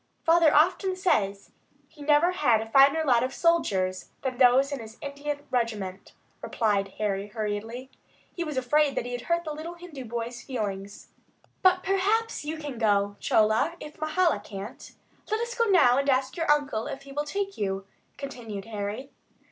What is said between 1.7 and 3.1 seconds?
he never had a finer